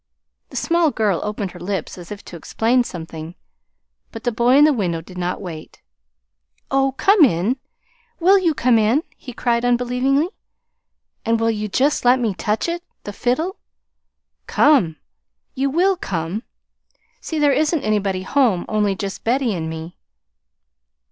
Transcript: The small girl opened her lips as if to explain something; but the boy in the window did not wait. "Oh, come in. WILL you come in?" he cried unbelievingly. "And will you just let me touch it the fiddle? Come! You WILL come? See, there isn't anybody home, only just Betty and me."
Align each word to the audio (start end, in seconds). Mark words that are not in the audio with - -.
The 0.49 0.55
small 0.55 0.89
girl 0.89 1.21
opened 1.21 1.51
her 1.51 1.59
lips 1.59 1.95
as 1.95 2.11
if 2.11 2.25
to 2.25 2.35
explain 2.35 2.83
something; 2.83 3.35
but 4.11 4.23
the 4.23 4.31
boy 4.31 4.57
in 4.57 4.63
the 4.63 4.73
window 4.73 4.99
did 4.99 5.15
not 5.15 5.39
wait. 5.43 5.83
"Oh, 6.71 6.93
come 6.93 7.23
in. 7.23 7.57
WILL 8.19 8.39
you 8.39 8.55
come 8.55 8.79
in?" 8.79 9.03
he 9.15 9.31
cried 9.31 9.63
unbelievingly. 9.63 10.29
"And 11.23 11.39
will 11.39 11.51
you 11.51 11.67
just 11.67 12.03
let 12.03 12.17
me 12.17 12.33
touch 12.33 12.67
it 12.67 12.81
the 13.03 13.13
fiddle? 13.13 13.57
Come! 14.47 14.95
You 15.53 15.69
WILL 15.69 15.97
come? 15.97 16.41
See, 17.19 17.37
there 17.37 17.53
isn't 17.53 17.83
anybody 17.83 18.23
home, 18.23 18.65
only 18.67 18.95
just 18.95 19.23
Betty 19.23 19.53
and 19.53 19.69
me." 19.69 19.99